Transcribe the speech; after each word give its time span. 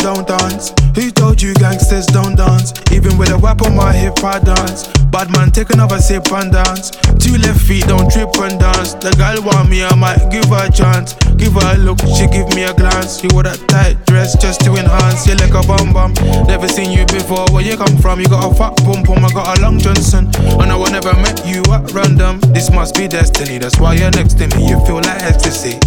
Don't 0.00 0.26
dance? 0.26 0.72
Who 0.94 1.10
told 1.10 1.40
you 1.40 1.54
gangsters 1.54 2.06
don't 2.06 2.36
dance? 2.36 2.72
Even 2.92 3.16
with 3.18 3.30
a 3.30 3.38
whip 3.38 3.62
on 3.62 3.76
my 3.76 3.92
hip, 3.92 4.22
I 4.24 4.38
dance. 4.40 4.88
Bad 5.10 5.30
man, 5.32 5.50
take 5.50 5.70
another 5.70 5.98
sip 5.98 6.30
and 6.32 6.52
dance. 6.52 6.90
Two 7.18 7.36
left 7.38 7.60
feet, 7.60 7.84
don't 7.86 8.10
trip 8.10 8.30
and 8.40 8.58
dance. 8.58 8.94
The 8.94 9.12
girl 9.18 9.44
want 9.44 9.68
me, 9.68 9.84
I 9.84 9.94
might 9.94 10.30
give 10.30 10.48
her 10.48 10.66
a 10.66 10.72
chance. 10.72 11.14
Give 11.36 11.52
her 11.54 11.74
a 11.74 11.78
look, 11.78 12.00
she 12.16 12.26
give 12.28 12.48
me 12.54 12.64
a 12.64 12.74
glance. 12.74 13.22
You 13.22 13.30
wore 13.32 13.44
that 13.44 13.60
tight 13.68 14.04
dress 14.06 14.36
just 14.40 14.60
to 14.62 14.74
enhance. 14.74 15.26
You 15.26 15.34
like 15.36 15.54
a 15.54 15.62
bum 15.66 15.92
bum. 15.92 16.14
Never 16.46 16.68
seen 16.68 16.90
you 16.90 17.04
before. 17.06 17.46
Where 17.52 17.64
you 17.64 17.76
come 17.76 17.96
from? 17.98 18.20
You 18.20 18.28
got 18.28 18.50
a 18.50 18.54
fat 18.54 18.76
pum 18.84 19.02
pum. 19.02 19.24
I 19.24 19.30
got 19.32 19.58
a 19.58 19.62
long 19.62 19.78
Johnson. 19.78 20.30
And 20.60 20.70
I 20.72 20.76
will 20.76 20.90
never 20.90 21.12
met 21.14 21.44
you 21.46 21.62
at 21.72 21.90
random. 21.92 22.40
This 22.52 22.70
must 22.70 22.96
be 22.96 23.08
destiny. 23.08 23.58
That's 23.58 23.78
why 23.78 23.94
you're 23.94 24.10
next 24.12 24.38
to 24.38 24.46
me. 24.56 24.68
You 24.68 24.78
feel 24.86 24.96
like 24.96 25.22
ecstasy. 25.22 25.78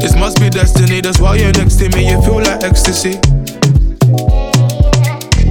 This 0.00 0.14
must 0.16 0.40
be 0.40 0.50
destiny, 0.50 1.00
that's 1.00 1.20
why 1.20 1.36
you're 1.36 1.52
next 1.52 1.76
to 1.76 1.88
me, 1.90 2.10
you 2.10 2.20
feel 2.22 2.40
like 2.42 2.62
ecstasy. 2.62 3.18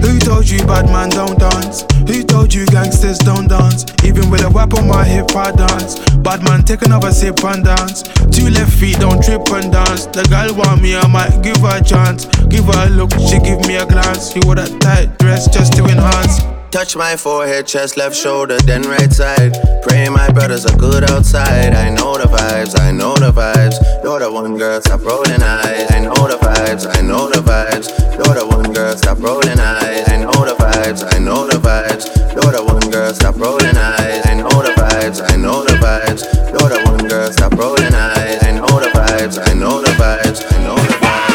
Who 0.04 0.20
told 0.20 0.50
you 0.50 0.60
bad 0.68 0.88
man 0.92 1.10
don't 1.10 1.40
dance? 1.40 1.86
Who 2.08 2.24
told 2.24 2.54
you 2.54 2.66
gangsters 2.66 3.20
don't 3.20 3.48
dance? 3.48 3.86
Even 4.04 4.30
with 4.30 4.44
a 4.44 4.50
whip 4.50 4.74
on 4.74 4.88
my 4.88 5.06
hip, 5.06 5.34
I 5.36 5.52
dance. 5.52 6.00
Bad 6.18 6.44
man, 6.44 6.64
take 6.64 6.82
another 6.82 7.12
sip 7.12 7.44
and 7.44 7.64
dance. 7.64 8.04
Two 8.32 8.50
left 8.50 8.74
feet, 8.74 9.00
don't 9.00 9.24
trip 9.24 9.48
and 9.52 9.72
dance. 9.72 10.06
The 10.08 10.24
girl 10.28 10.56
want 10.56 10.82
me, 10.82 10.96
I 10.96 11.08
might 11.08 11.42
give 11.42 11.58
her 11.58 11.80
a 11.80 11.84
chance. 11.84 12.26
Give 12.52 12.66
her 12.66 12.88
a 12.88 12.90
look, 12.90 13.12
she 13.14 13.40
give 13.40 13.66
me 13.66 13.78
a 13.78 13.86
glance. 13.86 14.36
You 14.36 14.42
wore 14.46 14.56
that 14.56 14.70
tight 14.82 15.18
dress 15.20 15.48
just 15.48 15.74
to 15.78 15.86
enhance. 15.86 16.53
Touch 16.74 16.96
my 16.96 17.16
forehead, 17.16 17.68
chest, 17.68 17.98
left 17.98 18.16
shoulder, 18.16 18.58
then 18.66 18.82
right 18.82 19.14
side. 19.14 19.54
Pray 19.84 20.10
my 20.10 20.28
brothers 20.32 20.66
are 20.66 20.76
good 20.76 21.08
outside. 21.12 21.72
I 21.76 21.92
know 21.92 22.18
the 22.18 22.24
vibes, 22.24 22.80
I 22.80 22.90
know 22.90 23.14
the 23.14 23.32
vibes. 23.32 23.76
You're 24.04 24.18
the 24.18 24.32
one 24.32 24.58
girl, 24.58 24.82
stop 24.82 25.02
rolling 25.06 25.44
eyes. 25.44 25.92
I 25.92 26.00
know 26.00 26.16
the 26.16 26.36
vibes, 26.42 26.88
I 26.98 27.02
know 27.02 27.30
the 27.30 27.42
vibes. 27.42 27.94
You're 28.18 28.34
the 28.34 28.48
one 28.48 28.74
girl, 28.74 28.98
stop 28.98 29.20
rolling 29.20 29.60
eyes. 29.60 30.10
I 30.10 30.18
know 30.18 30.32
the 30.32 30.56
vibes, 30.56 31.14
I 31.14 31.20
know 31.20 31.46
the 31.46 31.58
vibes. 31.58 32.10
You're 32.34 32.52
the 32.52 32.64
one 32.66 32.90
girl, 32.90 33.14
stop 33.14 33.36
rolling 33.36 33.78
eyes. 33.78 34.26
I 34.26 34.34
know 34.34 34.50
the 34.50 34.74
vibes, 34.74 35.22
I 35.30 35.36
know 35.36 35.64
the 35.64 35.74
vibes. 35.74 36.24
You're 36.50 36.70
the 36.70 36.82
one 36.90 37.08
girl, 37.08 37.32
stop 37.32 37.54
rolling 37.54 37.94
eyes. 37.94 38.42
I 38.42 38.50
know 38.50 38.80
the 38.80 38.90
vibes, 38.98 39.38
I 39.48 39.54
know 39.54 39.80
the 39.80 39.92
vibes. 39.92 40.42
I 40.52 40.58
know 40.66 40.76
the 40.78 40.98
vibes. 41.06 41.30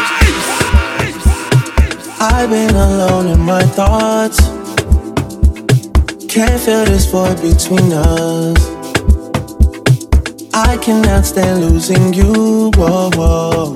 I've 2.19 2.49
been 2.49 2.75
alone 2.75 3.27
in 3.27 3.39
my 3.39 3.63
thoughts. 3.63 4.58
Can't 6.39 6.61
feel 6.61 6.85
this 6.85 7.05
void 7.07 7.35
between 7.41 7.91
us. 7.91 8.65
I 10.53 10.77
cannot 10.77 11.25
stand 11.25 11.59
losing 11.65 12.13
you. 12.13 12.71
Whoa, 12.77 13.09
whoa. 13.13 13.75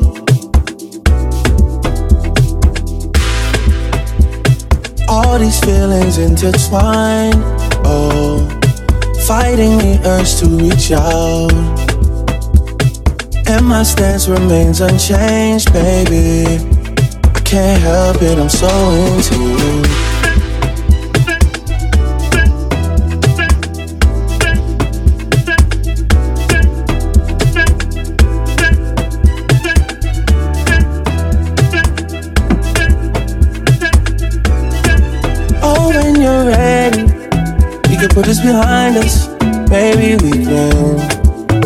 All 5.09 5.38
these 5.39 5.59
feelings 5.59 6.17
intertwine. 6.17 7.33
Oh, 7.83 8.48
fighting 9.27 9.77
the 9.80 9.99
urge 10.05 10.37
to 10.39 10.45
reach 10.48 10.93
out. 10.93 11.52
And 13.45 13.66
my 13.66 13.83
stance 13.83 14.30
remains 14.30 14.80
unchanged, 14.80 15.73
baby. 15.73 16.64
I 17.26 17.42
can't 17.42 17.82
help 17.82 18.21
it, 18.21 18.39
I'm 18.39 18.48
so 18.48 18.70
into 18.92 19.36
you. 19.36 20.12
Behind 38.43 38.98
us. 38.98 39.30
Maybe 39.70 40.21
we 40.21 40.31
can 40.43 40.99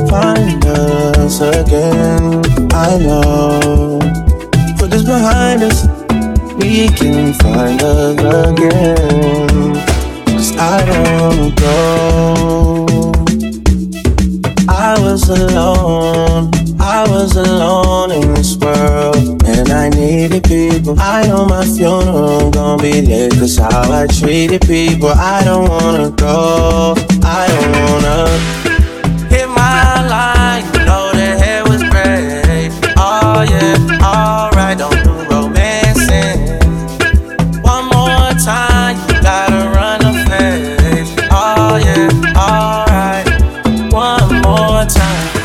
find 0.08 0.64
us 0.66 1.42
again. 1.42 2.44
I 2.72 2.98
know. 3.00 4.00
Put 4.78 4.92
this 4.92 5.04
behind 5.04 5.64
us. 5.64 5.88
We 6.60 6.88
can 6.90 7.34
find 7.34 7.82
us 7.82 8.20
again. 8.52 9.47
Cause 23.48 23.60
how 23.60 23.90
I 23.94 24.08
treated 24.08 24.60
people. 24.68 25.08
I 25.08 25.42
don't 25.46 25.70
wanna 25.70 26.12
go. 26.12 26.96
I 27.24 27.48
don't 27.48 27.72
wanna 27.88 29.30
hit 29.30 29.48
my 29.48 30.06
line. 30.06 30.66
You 30.74 30.86
know 30.86 31.12
the 31.14 31.40
hair 31.42 31.64
was 31.64 31.82
gray. 31.84 32.70
Oh 32.98 33.46
yeah, 33.48 34.04
alright, 34.04 34.78
don't 34.78 35.08
physically 43.98 44.44
oh, 44.46 44.86
fit. 44.88 45.37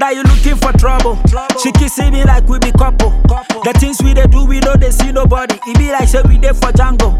Amanda, 0.00 0.14
you 0.14 0.22
looking 0.22 0.56
for 0.56 0.72
trouble? 0.78 1.18
She 1.60 1.72
kissing 1.72 2.12
me 2.12 2.22
like 2.22 2.46
we 2.46 2.60
be 2.60 2.70
couple. 2.70 3.10
The 3.64 3.74
things 3.80 3.98
we 4.00 4.14
they 4.14 4.26
do, 4.26 4.44
we 4.44 4.60
know 4.60 4.74
they 4.76 4.90
see 4.90 5.10
nobody. 5.10 5.58
It 5.66 5.76
be 5.76 5.90
like 5.90 6.06
say 6.08 6.22
we 6.22 6.38
there 6.38 6.54
for 6.54 6.70
Django. 6.70 7.18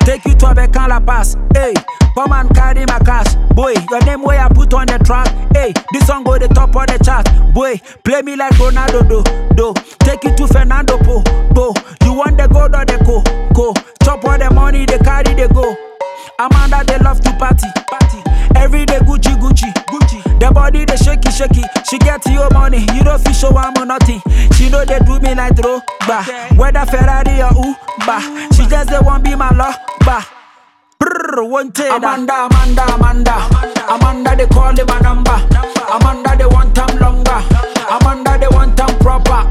Take 0.00 0.24
you 0.24 0.34
to 0.34 0.46
a 0.46 0.88
La 0.88 1.00
Pass. 1.00 1.36
Hey, 1.52 1.74
come 2.14 2.32
and 2.32 2.48
carry 2.54 2.86
my 2.86 2.98
cash. 3.00 3.34
Boy, 3.52 3.74
your 3.90 4.00
name 4.06 4.22
where 4.22 4.40
I 4.40 4.48
put 4.48 4.72
on 4.72 4.86
the 4.86 4.98
track. 5.04 5.28
Hey, 5.52 5.74
this 5.92 6.06
song 6.06 6.24
go 6.24 6.38
the 6.38 6.48
top 6.48 6.74
of 6.74 6.86
the 6.86 6.98
chart. 7.04 7.28
Boy, 7.52 7.76
play 8.04 8.22
me 8.22 8.36
like 8.36 8.54
Ronaldo 8.54 9.04
do. 9.06 9.22
Do. 9.54 9.74
Take 9.98 10.24
you 10.24 10.34
to 10.36 10.46
Fernando 10.48 10.96
Po. 10.98 11.20
Go. 11.52 11.74
You 12.04 12.14
want 12.14 12.38
the 12.38 12.48
gold 12.48 12.74
or 12.74 12.86
the 12.86 12.96
co? 13.04 13.20
Go. 13.52 13.74
Chop 14.02 14.24
all 14.24 14.38
the 14.38 14.50
money, 14.50 14.86
they 14.86 14.98
carry, 14.98 15.34
they 15.34 15.48
go. 15.48 15.76
Amanda, 16.40 16.84
they 16.86 16.98
love 17.04 17.20
to 17.20 17.30
party. 17.36 17.68
party. 17.90 18.18
Every 18.56 18.86
day 18.86 18.98
Gucci, 19.00 19.36
Gucci, 19.36 19.70
Gucci. 19.92 20.03
The 20.44 20.52
body 20.52 20.84
they 20.84 20.96
shaky, 20.96 21.30
shaky. 21.32 21.64
She 21.88 21.96
get 21.96 22.20
your 22.26 22.50
money, 22.52 22.84
you 22.92 23.02
don't 23.02 23.18
feel 23.24 23.32
show 23.32 23.56
I'm 23.56 23.72
nothing. 23.88 24.20
She 24.52 24.68
know 24.68 24.84
they 24.84 24.98
do 24.98 25.18
me 25.20 25.34
like 25.34 25.56
throw, 25.56 25.80
bah. 26.06 26.20
Whether 26.54 26.84
Ferrari 26.84 27.40
or 27.40 27.48
Uber, 27.56 28.20
she 28.52 28.68
just 28.68 28.90
they 28.90 28.98
want 29.00 29.24
be 29.24 29.34
my 29.34 29.48
love, 29.56 29.74
bah. 30.04 30.20
Brrr, 31.00 31.48
one 31.48 31.70
day 31.70 31.88
Amanda, 31.88 32.44
Amanda, 32.44 32.84
Amanda, 32.92 33.36
Amanda, 33.88 34.36
they 34.36 34.46
call 34.46 34.78
it 34.78 34.86
my 34.86 35.00
number. 35.00 35.32
Amanda, 35.88 36.36
they 36.36 36.44
want 36.44 36.76
time 36.76 36.98
longer. 36.98 37.40
Amanda, 37.88 38.36
they 38.36 38.48
want 38.48 38.76
time 38.76 38.98
proper. 38.98 39.48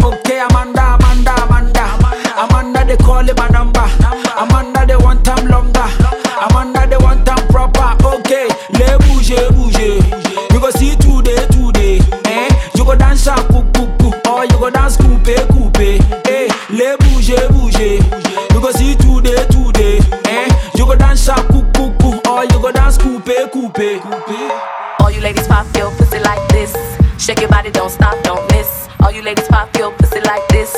All 24.13 25.09
you 25.09 25.21
ladies 25.21 25.47
pop 25.47 25.65
your 25.75 25.89
pussy 25.97 26.19
like 26.19 26.47
this. 26.49 26.71
Shake 27.17 27.39
your 27.39 27.49
body, 27.49 27.71
don't 27.71 27.89
stop, 27.89 28.13
don't 28.23 28.45
miss. 28.51 28.87
All 28.99 29.11
you 29.11 29.23
ladies 29.23 29.47
pop 29.47 29.75
your 29.75 29.91
pussy 29.93 30.21
like 30.21 30.47
this. 30.49 30.69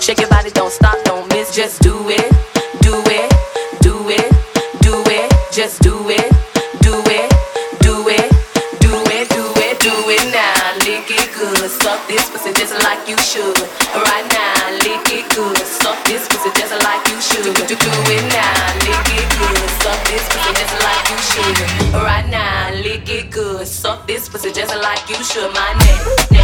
Shake 0.00 0.20
your 0.20 0.28
body, 0.28 0.50
don't 0.50 0.70
stop, 0.70 0.96
don't 1.02 1.26
miss. 1.30 1.52
Just 1.56 1.82
do 1.82 1.96
it, 2.08 2.30
do 2.86 2.94
it, 3.10 3.30
do 3.82 3.98
it, 4.08 4.30
do 4.80 4.94
it. 5.10 5.26
Just 5.50 5.82
do 5.82 6.08
it, 6.08 6.30
do 6.86 6.94
it, 7.10 7.30
do 7.82 8.06
it, 8.06 8.30
do 8.78 8.94
it, 9.10 9.26
do 9.26 9.42
it, 9.58 9.74
do 9.82 9.94
it 10.14 10.24
now. 10.30 10.54
Lick 10.86 11.10
it 11.10 11.34
good, 11.34 11.68
suck 11.82 11.98
this 12.06 12.30
pussy 12.30 12.52
just 12.52 12.78
like 12.84 13.08
you 13.08 13.18
should. 13.18 13.58
Right 13.90 14.26
now, 14.30 14.70
lick 14.86 15.02
it 15.10 15.26
good, 15.34 15.58
suck 15.66 15.98
this 16.06 16.28
pussy 16.28 16.50
just 16.54 16.78
like 16.86 17.02
you 17.10 17.20
should. 17.20 17.54
Do, 17.66 17.74
it 17.74 18.24
now, 18.30 18.54
lick 18.86 19.08
it 19.18 19.26
good, 19.34 19.70
suck 19.82 19.98
this 20.06 20.22
pussy 20.30 20.52
just 20.62 20.74
like 20.78 21.04
you 21.10 21.18
should. 21.26 21.94
Right 21.94 22.28
now, 22.30 22.53
this 24.06 24.28
pussy 24.28 24.52
just 24.52 24.74
like 24.76 25.08
you 25.08 25.16
should. 25.24 25.52
My 25.52 25.72
neck, 25.78 26.43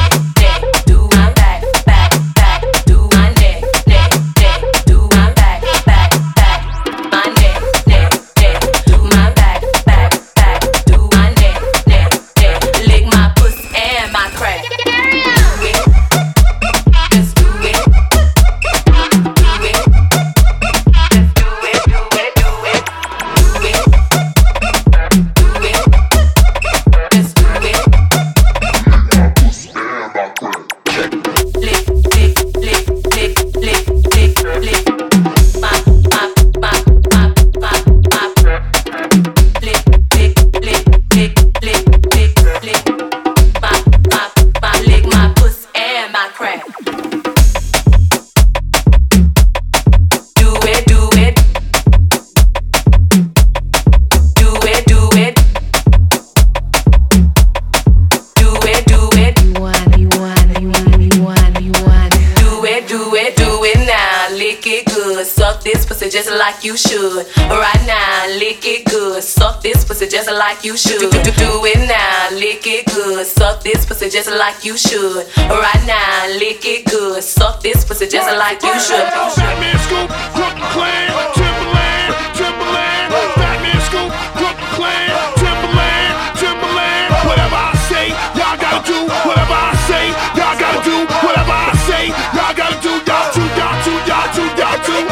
like 70.40 70.64
you 70.64 70.74
should. 70.74 70.98
Do, 71.04 71.10
do, 71.12 71.32
do 71.36 71.52
it 71.68 71.84
now, 71.84 72.32
lick 72.32 72.64
it 72.64 72.88
good. 72.96 73.26
Suck 73.26 73.62
this 73.62 73.84
pussy 73.84 74.08
just 74.08 74.32
like 74.32 74.64
you 74.64 74.72
should. 74.74 75.28
Right 75.36 75.84
now, 75.84 76.32
lick 76.40 76.64
it 76.64 76.88
good. 76.88 77.22
Suck 77.22 77.60
this 77.60 77.84
pussy 77.84 78.08
just 78.08 78.24
like 78.40 78.56
you 78.64 78.72
should. 78.80 79.04
Batman 79.36 79.76
scoop, 79.84 80.08
Brooklyn 80.32 80.64
clan, 80.72 81.12
Timbaland, 81.36 82.10
Timbaland. 82.32 83.08
Batman 83.36 83.80
scoop, 83.84 84.08
Brooklyn 84.40 84.72
clan, 84.80 85.12
Timbaland, 85.36 86.12
Timbaland. 86.40 87.08
Whatever 87.28 87.60
I 87.60 87.76
say, 87.92 88.06
y'all 88.32 88.56
gotta 88.56 88.80
do. 88.88 88.98
Whatever 89.28 89.58
I 89.60 89.76
say, 89.92 90.04
y'all 90.40 90.56
gotta 90.56 90.80
do. 90.88 90.96
Whatever 91.20 91.52
I 91.52 91.72
say, 91.84 92.04
y'all 92.32 92.56
gotta 92.56 92.80
do. 92.80 92.92
Y'all 93.04 93.28
two, 93.36 93.44
y'all 93.60 93.76
two, 93.84 93.96
y'all 94.08 94.28
two, 94.32 94.48
y'all 94.56 94.80
two. 94.88 95.04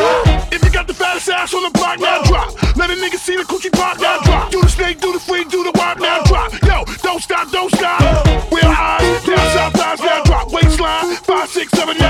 If 0.56 0.64
you 0.64 0.72
got 0.72 0.88
the 0.88 0.96
fattest 0.96 1.28
ass 1.28 1.52
on 1.52 1.68
the 1.68 1.72
block, 1.76 2.00
now 2.00 2.24
drop. 2.24 2.67
Let 2.88 2.96
a 2.96 3.00
nigga 3.02 3.18
see 3.18 3.36
the 3.36 3.42
coochie 3.42 3.70
pop 3.70 4.00
now 4.00 4.18
drop. 4.20 4.50
Do 4.50 4.62
the 4.62 4.68
snake, 4.70 4.98
do 4.98 5.12
the 5.12 5.20
freak, 5.20 5.50
do 5.50 5.62
the 5.62 5.72
wop 5.74 5.98
now 5.98 6.22
drop. 6.22 6.50
Yo, 6.62 6.86
don't 7.02 7.22
stop, 7.22 7.50
don't 7.50 7.70
stop. 7.70 8.00
We're 8.50 8.64
eyes, 8.64 9.24
down 9.26 9.36
south 9.52 9.76
eyes 9.78 10.00
now 10.00 10.22
drop. 10.24 10.50
Waistline, 10.50 11.16
five, 11.16 11.50
six, 11.50 11.70
seven, 11.72 11.98
nine. 11.98 12.07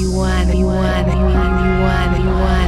you 0.00 0.12
want, 0.12 0.54
you 0.54 0.64
want, 0.64 1.06
you 1.08 1.12
want, 1.12 1.60
you 1.62 1.82
want, 1.82 2.24
you 2.24 2.30
want. 2.30 2.59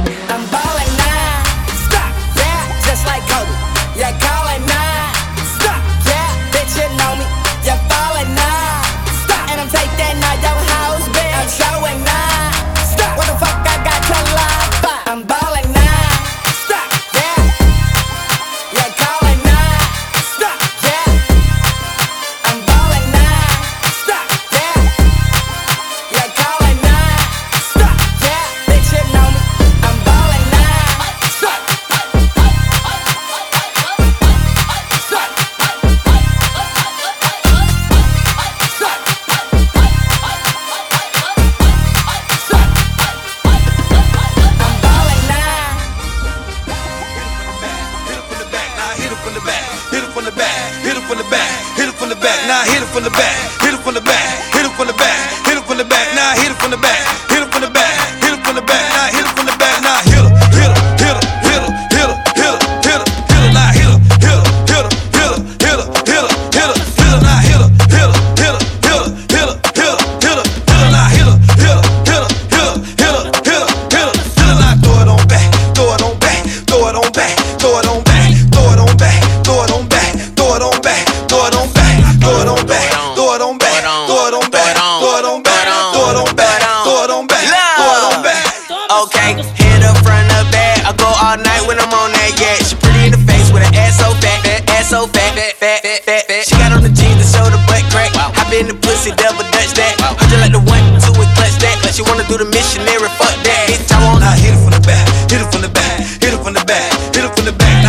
the 98.73 98.87
pussy, 98.87 99.11
devil, 99.15 99.45
touch 99.53 99.73
that. 99.77 99.93
I 100.01 100.25
just 100.25 100.41
like 100.41 100.51
the 100.51 100.61
one, 100.61 100.81
two, 100.97 101.13
and 101.13 101.31
clutch 101.37 101.57
that. 101.61 101.77
She 101.93 102.01
wanna 102.01 102.25
do 102.25 102.37
the 102.37 102.45
missionary, 102.49 103.09
fuck 103.17 103.33
that. 103.45 103.69
Bitch, 103.69 103.91
I 103.93 103.97
want 104.05 104.23
her, 104.23 104.33
hit 104.33 104.53
it 104.53 104.61
from 104.61 104.73
the 104.73 104.81
back, 104.81 105.05
hit 105.29 105.41
it 105.41 105.49
from 105.51 105.61
the 105.61 105.69
back, 105.69 105.99
hit 106.21 106.33
it 106.33 106.41
from 106.41 106.53
the 106.53 106.63
back, 106.65 106.89
hit 107.13 107.23
it 107.25 107.31
from 107.35 107.45
the 107.45 107.53
back. 107.53 107.82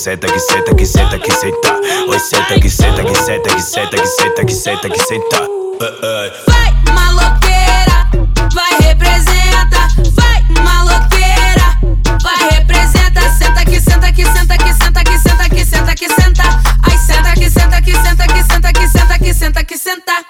Senta 0.00 0.28
que 0.28 0.40
senta 0.40 0.74
que 0.74 0.86
senta 0.86 1.18
que 1.18 1.30
senta. 1.30 1.74
Oi 2.08 2.18
senta 2.18 2.58
que 2.58 2.70
senta 2.70 3.04
que 3.04 3.14
senta 3.16 3.54
que 3.54 3.60
senta 3.60 3.96
que 3.98 4.06
senta 4.06 4.44
que 4.46 4.54
senta 4.54 4.88
que 4.88 4.98
senta. 4.98 5.36
Eh, 5.82 5.94
eh. 6.02 6.32
Vai, 6.48 6.94
maloqueira, 6.94 8.08
vai 8.54 8.88
representa. 8.88 9.88
Vai, 10.16 10.42
maloqueira, 10.64 11.76
vai 12.22 12.50
representa. 12.50 13.20
Senta 13.38 13.62
que 13.66 13.78
senta 13.78 14.10
que 14.10 14.24
senta 14.24 14.56
que 14.56 14.72
senta 14.72 15.04
que 15.04 15.18
senta 15.18 15.48
que 15.50 15.64
senta 15.66 15.94
que 15.94 16.08
senta. 16.08 16.44
Ai 16.88 16.96
senta 16.96 17.34
que 17.34 17.50
senta 17.50 17.82
que 17.82 17.92
senta 17.92 18.26
que 18.26 18.42
senta 18.42 18.72
que 18.72 18.88
senta 18.88 19.18
que 19.18 19.34
senta 19.34 19.64
que 19.64 19.76
senta. 19.76 20.24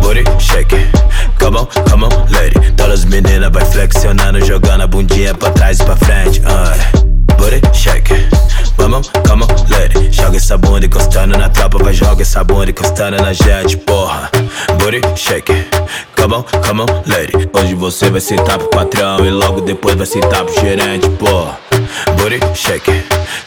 Booty 0.00 0.22
shake, 0.38 0.88
come 1.38 1.56
on, 1.56 1.66
come 1.88 2.04
on, 2.04 2.10
lady. 2.30 2.54
Todas 2.76 3.00
as 3.00 3.04
meninas 3.04 3.50
vai 3.52 3.64
flexionando, 3.64 4.40
jogando 4.44 4.84
a 4.84 4.86
bundinha 4.86 5.34
pra 5.34 5.50
trás 5.50 5.80
e 5.80 5.84
pra 5.84 5.96
frente. 5.96 6.40
Joga 10.30 10.38
essa 10.38 10.56
bunda 10.56 10.86
encostando 10.86 11.36
na 11.36 11.48
tropa, 11.48 11.82
vai 11.82 11.92
joga 11.92 12.22
essa 12.22 12.44
bunda 12.44 12.70
encostando 12.70 13.20
na 13.20 13.32
gente, 13.32 13.76
porra. 13.78 14.30
Booty 14.78 15.00
shake, 15.16 15.52
come 16.14 16.34
on, 16.34 16.44
come 16.64 16.82
on, 16.82 16.86
lady. 17.08 17.50
Hoje 17.52 17.74
você 17.74 18.08
vai 18.08 18.20
sentar 18.20 18.56
pro 18.56 18.68
patrão 18.68 19.26
e 19.26 19.30
logo 19.30 19.60
depois 19.60 19.96
vai 19.96 20.06
sentar 20.06 20.44
pro 20.44 20.54
gerente, 20.60 21.08
porra. 21.18 21.58
Booty 22.16 22.38
shake, 22.54 23.04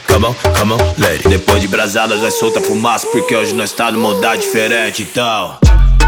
come 0.07 0.25
on, 0.25 0.35
come 0.59 0.73
on, 0.73 0.77
lady. 0.97 1.23
Depois 1.29 1.61
de 1.61 1.69
brasadas 1.69 2.19
vai 2.19 2.31
solta 2.31 2.59
fumaça, 2.59 3.07
porque 3.07 3.33
hoje 3.33 3.53
nós 3.53 3.71
tá 3.71 3.89
numa 3.89 4.09
mudar 4.09 4.35
diferente, 4.35 5.03
então. 5.03 5.55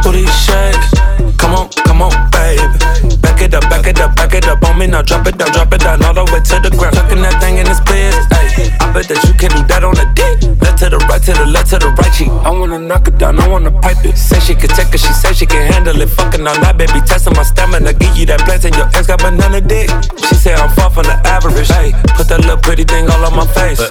Booty 0.04 0.28
shake. 0.28 1.06
Come 1.38 1.56
on, 1.56 1.70
come 1.88 2.04
on, 2.04 2.10
baby. 2.32 3.18
Back 3.22 3.44
it 3.44 3.56
up, 3.56 3.70
back 3.70 3.88
it 3.88 4.02
up, 4.02 4.14
back 4.16 4.36
it 4.36 4.48
up 4.48 4.62
on 4.68 4.78
me 4.78 4.88
now. 4.88 5.04
Drop 5.04 5.26
it 5.26 5.38
down, 5.38 5.52
drop 5.52 5.74
it 5.74 5.82
down 5.82 6.04
all 6.04 6.14
the 6.14 6.30
way 6.34 6.42
to 6.42 6.60
the 6.60 6.76
ground. 6.76 6.96
Tucking 6.96 7.22
that 7.22 7.40
thing 7.40 7.60
in 7.60 7.66
this 7.66 7.80
place. 7.80 8.35
I 8.80 8.92
bet 8.94 9.08
that 9.10 9.20
you 9.28 9.34
can 9.36 9.52
do 9.52 9.64
that 9.68 9.84
on 9.84 9.98
a 10.00 10.06
dick. 10.16 10.42
Left 10.62 10.80
to 10.80 10.90
the 10.90 10.98
right, 11.10 11.22
to 11.24 11.34
the 11.34 11.46
left, 11.46 11.70
to 11.72 11.80
the 11.80 11.90
right 11.92 12.14
cheek. 12.14 12.30
I 12.44 12.52
wanna 12.52 12.80
knock 12.80 13.08
it 13.08 13.18
down, 13.18 13.40
I 13.40 13.48
wanna 13.48 13.72
pipe 13.72 14.06
it. 14.06 14.18
Say 14.18 14.40
she 14.40 14.56
can 14.56 14.70
take 14.70 14.94
it, 14.94 15.00
she 15.00 15.12
say 15.14 15.34
she 15.34 15.46
can 15.46 15.62
handle 15.72 16.00
it. 16.00 16.10
Fucking 16.10 16.46
on 16.46 16.62
that 16.62 16.78
baby, 16.78 17.02
testing 17.06 17.34
my 17.36 17.44
stamina. 17.44 17.94
Give 17.94 18.16
you 18.18 18.26
that 18.28 18.46
blessing, 18.46 18.74
your 18.74 18.88
ex 18.96 19.08
got 19.08 19.20
banana 19.20 19.62
dick. 19.62 19.90
She 20.18 20.36
say 20.36 20.54
I'm 20.54 20.70
far 20.72 20.90
from 20.90 21.06
the 21.06 21.18
average. 21.28 21.68
Hey, 21.68 21.92
put 22.16 22.28
that 22.30 22.42
little 22.42 22.58
pretty 22.58 22.84
thing 22.84 23.10
all 23.10 23.26
on 23.26 23.36
my 23.36 23.48
face. 23.48 23.82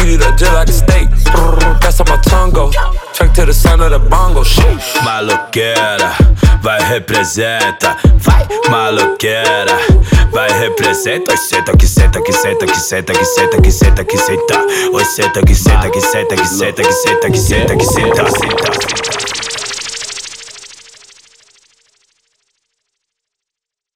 Eat 0.00 0.08
it 0.08 0.22
up 0.22 0.36
just 0.36 0.52
like 0.52 0.68
a 0.68 0.72
steak. 0.72 1.08
That's 1.80 1.98
how 1.98 2.04
my 2.08 2.20
tongue 2.22 2.50
go. 2.50 2.70
Track 3.14 3.32
to 3.34 3.46
the 3.46 3.52
sound 3.52 3.80
of 3.80 3.90
the 3.90 3.98
bongo. 4.00 4.42
Maloqueira, 5.04 6.16
vai 6.60 6.80
representa, 6.80 7.96
vai 8.18 8.44
maloqueira, 8.68 9.78
vai 10.32 10.50
representa. 10.58 11.30
Oi 11.30 11.36
senta 11.36 11.76
que 11.76 11.86
senta 11.86 12.20
que 12.20 12.32
senta 12.32 12.66
que 12.66 12.76
senta 12.76 13.12
que 13.12 13.24
senta 13.24 13.62
que 13.62 13.70
senta 13.70 14.04
que 14.04 14.18
senta. 14.18 14.66
Oi 14.92 15.04
senta 15.04 15.42
que 15.42 15.54
senta 15.54 15.90
que 15.90 16.00
senta 16.00 16.34
que 16.34 16.44
senta 16.44 16.82
que 16.82 16.92
senta 16.92 17.30
que 17.30 17.38
senta 17.38 17.76
que 17.76 17.84
senta. 17.84 19.43